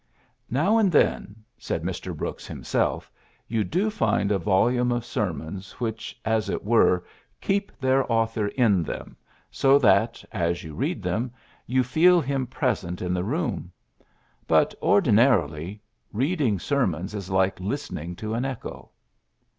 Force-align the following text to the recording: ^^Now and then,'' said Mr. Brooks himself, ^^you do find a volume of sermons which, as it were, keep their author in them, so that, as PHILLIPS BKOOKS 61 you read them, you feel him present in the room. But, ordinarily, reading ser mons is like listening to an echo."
^^Now 0.51 0.79
and 0.79 0.91
then,'' 0.91 1.43
said 1.59 1.83
Mr. 1.83 2.17
Brooks 2.17 2.47
himself, 2.47 3.11
^^you 3.47 3.63
do 3.69 3.91
find 3.91 4.31
a 4.31 4.39
volume 4.39 4.91
of 4.91 5.05
sermons 5.05 5.73
which, 5.73 6.19
as 6.25 6.49
it 6.49 6.65
were, 6.65 7.05
keep 7.39 7.71
their 7.79 8.11
author 8.11 8.47
in 8.47 8.81
them, 8.81 9.15
so 9.51 9.77
that, 9.77 10.25
as 10.31 10.59
PHILLIPS 10.61 10.61
BKOOKS 10.61 10.61
61 10.63 10.73
you 10.75 10.79
read 10.79 11.03
them, 11.03 11.31
you 11.67 11.83
feel 11.83 12.19
him 12.19 12.47
present 12.47 12.99
in 13.03 13.13
the 13.13 13.23
room. 13.23 13.71
But, 14.47 14.73
ordinarily, 14.81 15.83
reading 16.11 16.57
ser 16.57 16.87
mons 16.87 17.13
is 17.13 17.29
like 17.29 17.59
listening 17.59 18.15
to 18.15 18.33
an 18.33 18.43
echo." 18.43 18.89